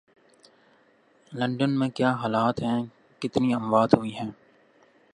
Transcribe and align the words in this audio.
London 1.31 1.71
میں 1.79 1.89
کیا 1.89 2.11
حالات 2.13 2.61
ہیں، 2.61 2.81
کتنی 3.21 3.53
اموات 3.53 3.93
ہوئی 3.93 4.13
ہیں 4.15 4.31